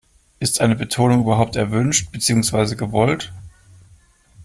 Ist 0.39 0.61
eine 0.61 0.75
Betonung 0.75 1.21
überhaupt 1.21 1.55
erwünscht, 1.55 2.11
beziehungsweise 2.11 2.75
gewollt? 2.75 3.31